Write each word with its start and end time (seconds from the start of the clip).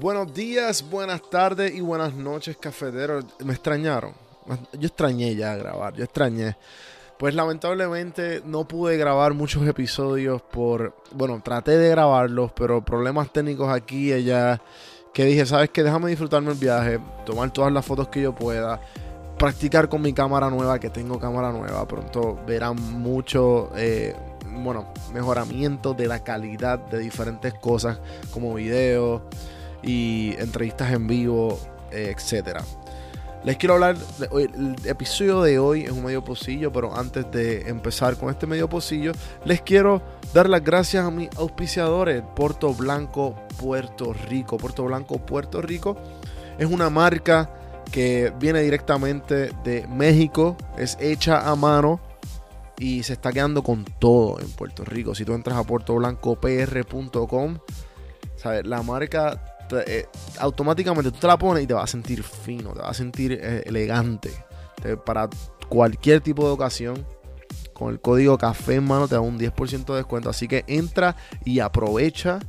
Buenos 0.00 0.32
días, 0.32 0.88
buenas 0.88 1.20
tardes 1.28 1.74
y 1.74 1.80
buenas 1.80 2.14
noches, 2.14 2.56
cafeteros. 2.56 3.24
Me 3.44 3.52
extrañaron. 3.52 4.12
Yo 4.74 4.86
extrañé 4.86 5.34
ya 5.34 5.56
grabar, 5.56 5.92
yo 5.94 6.04
extrañé. 6.04 6.56
Pues 7.18 7.34
lamentablemente 7.34 8.40
no 8.44 8.68
pude 8.68 8.96
grabar 8.96 9.34
muchos 9.34 9.66
episodios 9.66 10.40
por... 10.40 10.94
Bueno, 11.10 11.42
traté 11.42 11.76
de 11.76 11.88
grabarlos, 11.88 12.52
pero 12.52 12.80
problemas 12.84 13.32
técnicos 13.32 13.68
aquí 13.74 14.10
y 14.10 14.12
allá. 14.12 14.62
Que 15.12 15.24
dije, 15.24 15.44
¿sabes 15.46 15.70
qué? 15.70 15.82
Déjame 15.82 16.10
disfrutarme 16.10 16.52
el 16.52 16.58
viaje, 16.58 17.00
tomar 17.26 17.52
todas 17.52 17.72
las 17.72 17.84
fotos 17.84 18.06
que 18.06 18.22
yo 18.22 18.32
pueda, 18.36 18.80
practicar 19.36 19.88
con 19.88 20.00
mi 20.00 20.12
cámara 20.12 20.48
nueva, 20.48 20.78
que 20.78 20.90
tengo 20.90 21.18
cámara 21.18 21.50
nueva. 21.50 21.88
Pronto 21.88 22.38
verán 22.46 22.76
mucho, 22.76 23.72
eh, 23.74 24.14
bueno, 24.46 24.92
mejoramiento 25.12 25.92
de 25.92 26.06
la 26.06 26.22
calidad 26.22 26.78
de 26.78 27.00
diferentes 27.00 27.52
cosas, 27.54 27.98
como 28.30 28.54
videos 28.54 29.22
y 29.82 30.34
entrevistas 30.38 30.92
en 30.92 31.06
vivo, 31.06 31.58
eh, 31.90 32.14
etcétera. 32.16 32.64
Les 33.44 33.56
quiero 33.56 33.74
hablar, 33.74 33.96
el 34.32 34.74
episodio 34.84 35.42
de 35.42 35.60
hoy 35.60 35.84
es 35.84 35.92
un 35.92 36.04
medio 36.04 36.24
pocillo, 36.24 36.72
pero 36.72 36.96
antes 36.96 37.30
de 37.30 37.68
empezar 37.68 38.16
con 38.16 38.30
este 38.30 38.46
medio 38.46 38.68
pocillo, 38.68 39.12
les 39.44 39.62
quiero 39.62 40.02
dar 40.34 40.48
las 40.48 40.64
gracias 40.64 41.04
a 41.04 41.10
mis 41.10 41.28
auspiciadores, 41.36 42.22
Puerto 42.34 42.74
Blanco, 42.74 43.36
Puerto 43.60 44.12
Rico. 44.12 44.56
Puerto 44.56 44.84
Blanco, 44.84 45.18
Puerto 45.18 45.62
Rico 45.62 45.96
es 46.58 46.66
una 46.66 46.90
marca 46.90 47.50
que 47.92 48.32
viene 48.38 48.60
directamente 48.60 49.52
de 49.64 49.86
México, 49.86 50.56
es 50.76 50.98
hecha 51.00 51.48
a 51.48 51.54
mano 51.54 52.00
y 52.78 53.04
se 53.04 53.14
está 53.14 53.32
quedando 53.32 53.62
con 53.62 53.84
todo 53.84 54.40
en 54.40 54.50
Puerto 54.50 54.84
Rico. 54.84 55.14
Si 55.14 55.24
tú 55.24 55.32
entras 55.34 55.56
a 55.56 55.64
puertoblancopr.com, 55.64 57.58
¿sabes? 58.36 58.66
La 58.66 58.82
marca 58.82 59.57
eh, 59.86 60.06
automáticamente 60.38 61.10
tú 61.10 61.18
te 61.18 61.26
la 61.26 61.38
pones 61.38 61.64
y 61.64 61.66
te 61.66 61.74
vas 61.74 61.84
a 61.84 61.86
sentir 61.86 62.22
fino, 62.22 62.72
te 62.72 62.80
vas 62.80 62.90
a 62.90 62.94
sentir 62.94 63.32
eh, 63.32 63.62
elegante. 63.66 64.32
para 65.04 65.28
cualquier 65.68 66.20
tipo 66.20 66.46
de 66.46 66.52
ocasión, 66.52 67.04
con 67.78 67.92
el 67.92 68.00
código 68.00 68.36
café 68.38 68.74
en 68.74 68.84
mano 68.84 69.08
te 69.08 69.14
da 69.14 69.20
un 69.20 69.38
10% 69.38 69.84
de 69.86 69.96
descuento. 69.96 70.28
Así 70.30 70.48
que 70.48 70.64
entra 70.66 71.16
y 71.44 71.60
aprovecha 71.60 72.40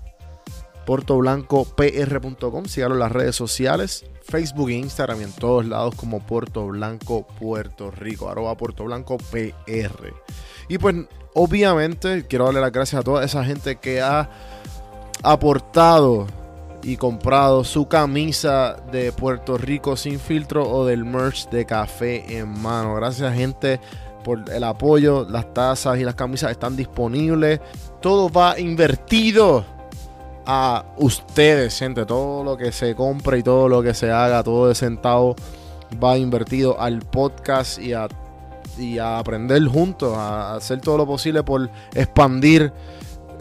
puertoblancopr.com. 0.86 2.66
Sígalo 2.66 2.96
en 2.96 3.00
las 3.00 3.12
redes 3.12 3.36
sociales, 3.36 4.06
Facebook 4.24 4.70
e 4.70 4.74
Instagram 4.74 5.22
y 5.22 5.26
en 5.26 5.32
todos 5.34 5.66
lados 5.66 5.94
como 5.96 6.20
Puerto 6.26 6.66
Blanco 6.68 7.28
Puerto 7.40 7.92
Rico, 7.92 8.28
arroba 8.30 8.58
Puerto 8.58 8.86
Blanco 8.86 9.18
PR. 9.18 10.14
Y 10.68 10.80
pues 10.80 10.96
obviamente 11.36 12.26
quiero 12.28 12.46
darle 12.46 12.62
las 12.62 12.72
gracias 12.72 13.02
a 13.02 13.04
toda 13.04 13.24
esa 13.24 13.46
gente 13.46 13.76
que 13.76 14.02
ha 14.02 14.30
aportado 15.22 16.26
y 16.84 16.98
comprado 16.98 17.64
su 17.64 17.88
camisa 17.88 18.78
de 18.92 19.12
Puerto 19.12 19.58
Rico 19.58 19.98
sin 19.98 20.20
filtro 20.20 20.70
o 20.70 20.86
del 20.86 21.06
merch 21.06 21.50
de 21.50 21.66
café 21.66 22.38
en 22.38 22.60
mano. 22.62 22.96
Gracias 22.96 23.34
gente 23.36 23.80
por 24.24 24.50
el 24.50 24.64
apoyo. 24.64 25.26
Las 25.30 25.54
tazas 25.54 26.00
y 26.00 26.04
las 26.04 26.16
camisas 26.16 26.52
están 26.52 26.76
disponibles. 26.76 27.60
Todo 28.02 28.30
va 28.30 28.60
invertido 28.60 29.66
a 30.46 30.86
ustedes, 30.98 31.78
gente. 31.78 32.06
Todo 32.06 32.44
lo 32.44 32.58
que 32.58 32.72
se 32.72 32.96
compre 32.96 33.40
y 33.40 33.44
todo 33.44 33.68
lo 33.68 33.84
que 33.84 33.94
se 33.94 34.12
haga, 34.12 34.44
todo 34.44 34.68
de 34.68 34.76
centavo 34.76 35.36
va 36.02 36.18
invertido 36.18 36.80
al 36.80 37.00
podcast 37.00 37.80
y 37.80 37.94
a, 37.94 38.08
y 38.78 39.00
a 39.00 39.20
aprender 39.20 39.66
juntos, 39.68 40.16
a 40.16 40.56
hacer 40.56 40.82
todo 40.82 40.98
lo 40.98 41.06
posible 41.06 41.44
por 41.44 41.70
expandir 41.94 42.72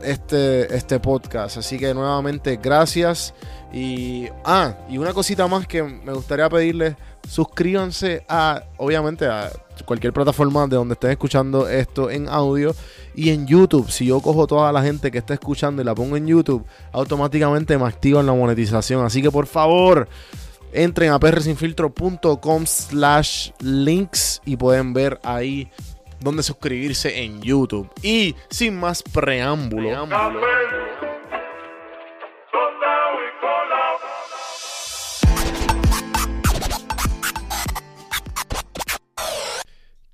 este, 0.02 0.74
este 0.74 1.00
podcast. 1.00 1.58
Así 1.58 1.78
que 1.78 1.94
nuevamente 1.94 2.58
gracias. 2.62 3.34
Y, 3.72 4.28
ah, 4.44 4.74
y 4.88 4.98
una 4.98 5.12
cosita 5.12 5.46
más 5.46 5.66
que 5.66 5.82
me 5.82 6.12
gustaría 6.12 6.48
pedirles, 6.48 6.96
suscríbanse 7.28 8.24
a, 8.28 8.62
obviamente, 8.78 9.26
a 9.26 9.50
cualquier 9.84 10.12
plataforma 10.12 10.66
de 10.66 10.76
donde 10.76 10.94
estén 10.94 11.10
escuchando 11.10 11.68
esto 11.68 12.10
en 12.10 12.28
audio 12.28 12.74
y 13.14 13.30
en 13.30 13.46
YouTube. 13.46 13.90
Si 13.90 14.06
yo 14.06 14.20
cojo 14.20 14.46
toda 14.46 14.72
la 14.72 14.82
gente 14.82 15.10
que 15.10 15.18
está 15.18 15.34
escuchando 15.34 15.82
y 15.82 15.84
la 15.84 15.94
pongo 15.94 16.16
en 16.16 16.26
YouTube, 16.26 16.64
automáticamente 16.92 17.76
me 17.76 17.84
activan 17.84 18.26
la 18.26 18.32
monetización. 18.32 19.04
Así 19.04 19.20
que 19.20 19.30
por 19.30 19.46
favor, 19.46 20.08
entren 20.72 21.12
a 21.12 21.18
prsinfiltro.com 21.18 22.66
slash 22.66 23.50
links 23.60 24.40
y 24.44 24.56
pueden 24.56 24.92
ver 24.92 25.20
ahí 25.22 25.70
donde 26.20 26.42
suscribirse 26.42 27.22
en 27.22 27.40
YouTube. 27.40 27.90
Y 28.02 28.34
sin 28.50 28.78
más 28.78 29.02
preámbulo. 29.02 30.08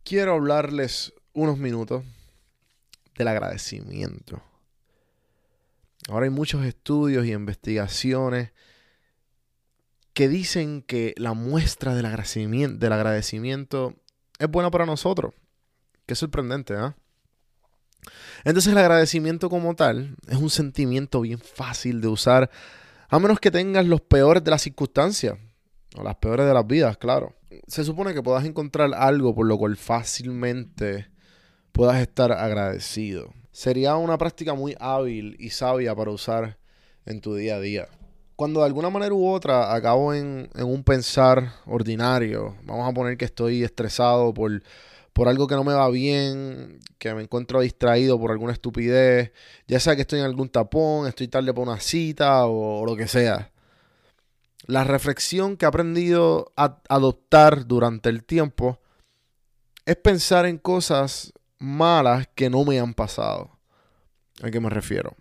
Quiero 0.05 0.35
hablarles 0.35 1.15
unos 1.33 1.59
minutos 1.59 2.05
del 3.17 3.29
agradecimiento. 3.29 4.43
Ahora 6.09 6.25
hay 6.25 6.31
muchos 6.31 6.65
estudios 6.65 7.25
y 7.25 7.33
investigaciones 7.33 8.53
que 10.13 10.29
dicen 10.29 10.83
que 10.83 11.15
la 11.17 11.33
muestra 11.33 11.95
del 11.95 12.07
agradecimiento, 12.07 13.95
es 14.39 14.49
buena 14.49 14.71
para 14.71 14.87
nosotros. 14.87 15.35
Qué 16.07 16.15
sorprendente, 16.15 16.75
¿ah? 16.75 16.97
Entonces 18.45 18.73
el 18.73 18.79
agradecimiento 18.79 19.49
como 19.49 19.75
tal 19.75 20.17
es 20.29 20.37
un 20.37 20.51
sentimiento 20.51 21.23
bien 21.23 21.39
fácil 21.39 22.01
de 22.01 22.09
usar, 22.09 22.51
a 23.09 23.19
menos 23.19 23.41
que 23.41 23.51
tengas 23.51 23.87
los 23.87 24.03
peores 24.03 24.45
de 24.45 24.51
las 24.51 24.63
circunstancias, 24.63 25.39
o 25.97 26.03
las 26.03 26.17
peores 26.17 26.47
de 26.47 26.53
las 26.53 26.67
vidas, 26.67 26.99
claro. 26.99 27.35
Se 27.67 27.85
supone 27.85 28.13
que 28.13 28.23
puedas 28.23 28.45
encontrar 28.45 28.93
algo 28.95 29.35
por 29.35 29.47
lo 29.47 29.57
cual 29.57 29.77
fácilmente 29.77 31.09
puedas 31.73 32.01
estar 32.01 32.33
agradecido. 32.33 33.33
Sería 33.53 33.97
una 33.97 34.19
práctica 34.19 34.55
muy 34.55 34.77
hábil 34.81 35.37
y 35.39 35.51
sabia 35.51 35.95
para 35.95 36.11
usar 36.11 36.59
en 37.07 37.21
tu 37.21 37.35
día 37.37 37.57
a 37.57 37.61
día. 37.61 37.89
Cuando 38.37 38.61
de 38.61 38.67
alguna 38.67 38.91
manera 38.91 39.15
u 39.15 39.29
otra 39.29 39.73
acabo 39.73 40.13
en, 40.13 40.51
en 40.55 40.65
un 40.65 40.83
pensar 40.83 41.53
ordinario, 41.67 42.57
vamos 42.65 42.91
a 42.91 42.93
poner 42.93 43.17
que 43.17 43.25
estoy 43.25 43.63
estresado 43.63 44.35
por 44.35 44.61
por 45.15 45.29
algo 45.29 45.47
que 45.47 45.55
no 45.55 45.65
me 45.65 45.73
va 45.73 45.89
bien, 45.91 46.81
que 46.99 47.15
me 47.15 47.23
encuentro 47.23 47.61
distraído 47.61 48.19
por 48.19 48.33
alguna 48.33 48.53
estupidez, 48.53 49.33
ya 49.69 49.79
sea 49.79 49.95
que 49.95 50.03
estoy 50.03 50.19
en 50.19 50.27
algún 50.27 50.49
tapón, 50.49 51.07
estoy 51.07 51.29
tarde 51.29 51.55
para 51.55 51.71
una 51.71 51.81
cita 51.81 52.47
o, 52.47 52.85
lo 52.85 52.97
que 52.97 53.07
sea. 53.07 53.53
La 54.67 54.83
reflexión 54.83 55.57
que 55.57 55.67
he 55.67 55.69
aprendido 55.69 56.53
a 56.57 56.81
adoptar 56.89 57.67
durante 57.67 58.09
el 58.09 58.25
tiempo 58.25 58.81
es 59.87 59.97
pensar 59.97 60.47
en 60.47 60.59
cosas 60.59 61.33
malas 61.59 62.29
que 62.35 62.51
no 62.51 62.65
me 62.65 62.81
han 62.81 62.93
pasado. 62.93 63.57
¿A 64.43 64.51
qué 64.51 64.59
me 64.59 64.69
refiero? 64.69 65.15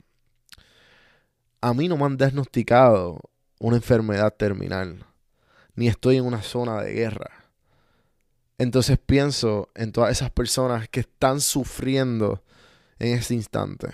A 1.62 1.74
mí 1.76 1.88
no 1.88 1.98
me 1.98 2.06
han 2.06 2.18
diagnosticado 2.18 3.20
una 3.60 3.76
enfermedad 3.76 4.34
terminal, 4.34 5.06
ni 5.76 5.88
estoy 5.88 6.18
en 6.18 6.26
una 6.26 6.42
zona 6.42 6.82
de 6.82 6.94
guerra 6.94 7.43
entonces 8.58 8.98
pienso 9.04 9.70
en 9.76 9.92
todas 9.92 10.12
esas 10.12 10.32
personas 10.32 10.88
que 10.88 11.02
están 11.02 11.42
sufriendo 11.42 12.44
en 13.00 13.18
este 13.18 13.34
instante. 13.34 13.90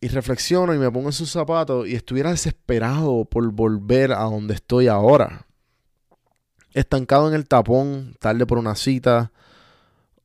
Y 0.00 0.08
reflexiono 0.08 0.74
y 0.74 0.78
me 0.78 0.90
pongo 0.90 1.08
en 1.08 1.12
sus 1.12 1.30
zapatos 1.30 1.86
y 1.86 1.94
estuviera 1.94 2.30
desesperado 2.30 3.24
por 3.24 3.50
volver 3.52 4.12
a 4.12 4.22
donde 4.24 4.54
estoy 4.54 4.88
ahora. 4.88 5.46
Estancado 6.74 7.28
en 7.28 7.34
el 7.34 7.46
tapón, 7.46 8.16
tarde 8.18 8.46
por 8.46 8.58
una 8.58 8.74
cita 8.74 9.30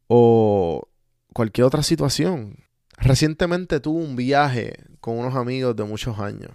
o 0.08 0.88
cualquier 1.34 1.66
otra 1.66 1.84
situación. 1.84 2.58
Recientemente 2.98 3.80
tuve 3.80 4.04
un 4.04 4.16
viaje 4.16 4.84
con 5.00 5.20
unos 5.20 5.36
amigos 5.36 5.76
de 5.76 5.84
muchos 5.84 6.18
años. 6.18 6.52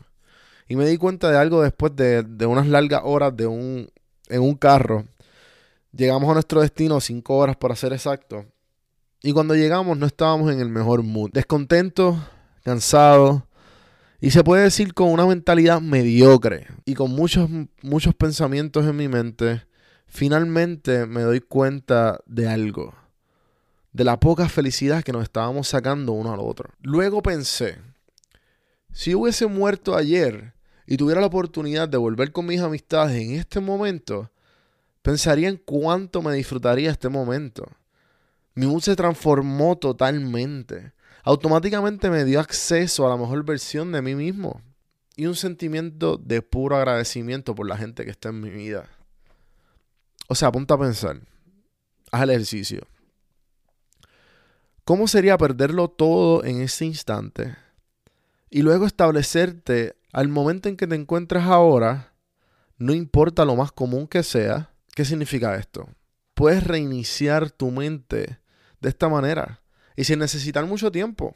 Y 0.67 0.75
me 0.75 0.87
di 0.87 0.97
cuenta 0.97 1.31
de 1.31 1.39
algo 1.39 1.63
después 1.63 1.95
de, 1.95 2.25
de 2.25 2.47
unas 2.47 2.67
largas 2.67 3.03
horas 3.05 3.37
de 3.37 3.47
un, 3.47 3.89
en 4.29 4.41
un 4.41 4.57
carro 4.57 5.07
Llegamos 5.93 6.31
a 6.31 6.35
nuestro 6.35 6.63
destino, 6.63 7.01
cinco 7.01 7.37
horas 7.37 7.57
para 7.57 7.77
ser 7.77 7.93
exacto. 7.93 8.47
Y 9.23 9.33
cuando 9.33 9.55
llegamos 9.55 9.97
no 9.99 10.07
estábamos 10.07 10.51
en 10.51 10.61
el 10.61 10.71
mejor 10.71 11.03
mood. 11.03 11.31
Descontentos, 11.33 12.17
cansados. 12.65 13.43
Y 14.21 14.31
se 14.31 14.43
puede 14.43 14.63
decir 14.65 14.95
con 14.95 15.11
una 15.11 15.27
mentalidad 15.27 15.83
mediocre. 15.83 16.67
Y 16.87 16.95
con 16.95 17.11
muchos, 17.11 17.51
muchos 17.83 18.15
pensamientos 18.15 18.87
en 18.87 18.97
mi 18.97 19.09
mente. 19.09 19.65
Finalmente 20.07 21.07
me 21.07 21.23
doy 21.23 21.41
cuenta 21.41 22.21
de 22.27 22.49
algo. 22.49 22.95
De 23.93 24.05
la 24.05 24.19
poca 24.19 24.49
felicidad 24.49 25.03
que 25.03 25.13
nos 25.13 25.23
estábamos 25.23 25.69
sacando 25.69 26.13
uno 26.13 26.33
al 26.33 26.41
otro. 26.41 26.71
Luego 26.81 27.23
pensé, 27.23 27.79
si 28.93 29.15
hubiese 29.15 29.47
muerto 29.47 29.95
ayer 29.95 30.55
y 30.87 30.97
tuviera 30.97 31.21
la 31.21 31.27
oportunidad 31.27 31.89
de 31.89 31.99
volver 31.99 32.33
con 32.33 32.47
mis 32.47 32.61
amistades 32.61 33.21
en 33.21 33.33
este 33.35 33.61
momento, 33.61 34.32
pensaría 35.03 35.49
en 35.49 35.57
cuánto 35.57 36.23
me 36.23 36.35
disfrutaría 36.35 36.91
este 36.91 37.09
momento. 37.09 37.67
Mi 38.55 38.67
mood 38.67 38.83
se 38.83 38.97
transformó 38.97 39.77
totalmente. 39.77 40.93
Automáticamente 41.25 42.11
me 42.11 42.25
dio 42.25 42.41
acceso 42.41 43.07
a 43.07 43.11
la 43.11 43.17
mejor 43.17 43.45
versión 43.45 43.93
de 43.93 44.03
mí 44.03 44.15
mismo. 44.15 44.63
y 45.15 45.27
un 45.27 45.35
sentimiento 45.35 46.17
de 46.17 46.41
puro 46.41 46.75
agradecimiento 46.75 47.55
por 47.55 47.69
la 47.69 47.77
gente 47.77 48.07
que 48.07 48.11
está 48.11 48.31
en 48.31 48.41
mi 48.41 48.49
vida. 48.49 48.89
O 50.27 50.35
sea, 50.35 50.49
apunta 50.49 50.73
a 50.73 50.79
pensar. 50.79 51.21
Haz 52.11 52.23
el 52.23 52.31
ejercicio. 52.31 52.87
¿Cómo 54.85 55.07
sería 55.07 55.37
perderlo 55.37 55.89
todo 55.89 56.45
en 56.45 56.63
ese 56.63 56.87
instante 56.87 57.55
y 58.49 58.63
luego 58.63 58.87
establecerte 58.87 59.97
al 60.13 60.29
momento 60.29 60.71
en 60.71 60.79
que 60.79 60.87
te 60.87 60.95
encuentras 60.95 61.45
ahora, 61.45 62.15
no 62.79 62.95
importa 62.95 63.45
lo 63.45 63.55
más 63.55 63.71
común 63.71 64.09
que 64.09 64.23
sea? 64.23 64.72
¿Qué 64.95 65.05
significa 65.05 65.57
esto? 65.57 65.89
Puedes 66.35 66.65
reiniciar 66.65 67.51
tu 67.51 67.71
mente 67.71 68.41
de 68.81 68.89
esta 68.89 69.09
manera 69.09 69.63
y 69.97 70.05
sin 70.05 70.19
necesitar 70.19 70.67
mucho 70.67 70.93
tiempo. 70.93 71.35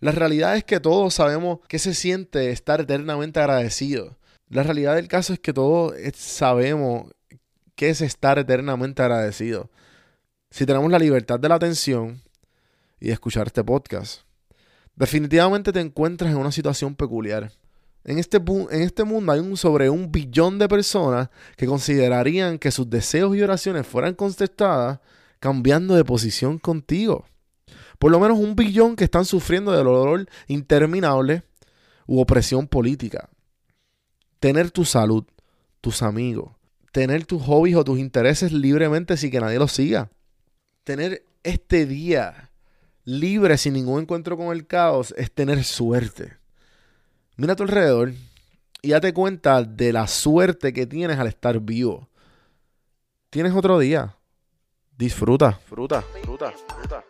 La 0.00 0.12
realidad 0.12 0.56
es 0.56 0.64
que 0.64 0.80
todos 0.80 1.14
sabemos 1.14 1.60
qué 1.68 1.78
se 1.78 1.94
siente 1.94 2.50
estar 2.50 2.82
eternamente 2.82 3.40
agradecido. 3.40 4.18
La 4.48 4.62
realidad 4.62 4.96
del 4.96 5.08
caso 5.08 5.32
es 5.32 5.40
que 5.40 5.54
todos 5.54 5.94
sabemos 6.14 7.10
qué 7.74 7.88
es 7.88 8.02
estar 8.02 8.38
eternamente 8.38 9.02
agradecido. 9.02 9.70
Si 10.50 10.66
tenemos 10.66 10.90
la 10.90 10.98
libertad 10.98 11.40
de 11.40 11.48
la 11.48 11.54
atención 11.54 12.20
y 13.00 13.10
escuchar 13.10 13.46
este 13.46 13.64
podcast, 13.64 14.22
definitivamente 14.94 15.72
te 15.72 15.80
encuentras 15.80 16.32
en 16.32 16.36
una 16.36 16.52
situación 16.52 16.94
peculiar. 16.94 17.50
En 18.04 18.18
este, 18.18 18.36
en 18.36 18.82
este 18.82 19.04
mundo 19.04 19.32
hay 19.32 19.40
un, 19.40 19.56
sobre 19.56 19.88
un 19.88 20.12
billón 20.12 20.58
de 20.58 20.68
personas 20.68 21.30
que 21.56 21.66
considerarían 21.66 22.58
que 22.58 22.70
sus 22.70 22.88
deseos 22.88 23.34
y 23.34 23.42
oraciones 23.42 23.86
fueran 23.86 24.14
contestadas 24.14 25.00
cambiando 25.40 25.94
de 25.94 26.04
posición 26.04 26.58
contigo. 26.58 27.24
Por 27.98 28.10
lo 28.10 28.20
menos 28.20 28.38
un 28.38 28.54
billón 28.56 28.96
que 28.96 29.04
están 29.04 29.24
sufriendo 29.24 29.72
del 29.72 29.84
dolor 29.84 30.26
interminable 30.48 31.44
u 32.06 32.20
opresión 32.20 32.68
política. 32.68 33.30
Tener 34.38 34.70
tu 34.70 34.84
salud, 34.84 35.24
tus 35.80 36.02
amigos, 36.02 36.52
tener 36.92 37.24
tus 37.24 37.42
hobbies 37.42 37.76
o 37.76 37.84
tus 37.84 37.98
intereses 37.98 38.52
libremente 38.52 39.16
sin 39.16 39.30
que 39.30 39.40
nadie 39.40 39.58
los 39.58 39.72
siga. 39.72 40.10
Tener 40.82 41.24
este 41.42 41.86
día 41.86 42.50
libre 43.04 43.56
sin 43.56 43.72
ningún 43.74 44.02
encuentro 44.02 44.36
con 44.36 44.54
el 44.54 44.66
caos 44.66 45.14
es 45.16 45.32
tener 45.32 45.64
suerte. 45.64 46.43
Mira 47.36 47.54
a 47.54 47.56
tu 47.56 47.64
alrededor 47.64 48.12
y 48.80 48.90
date 48.90 49.12
cuenta 49.12 49.62
de 49.62 49.92
la 49.92 50.06
suerte 50.06 50.72
que 50.72 50.86
tienes 50.86 51.18
al 51.18 51.26
estar 51.26 51.58
vivo. 51.58 52.08
Tienes 53.30 53.52
otro 53.54 53.78
día. 53.78 54.16
Disfruta. 54.96 55.58
Fruta, 55.66 56.02
fruta, 56.22 56.52
fruta. 56.52 57.04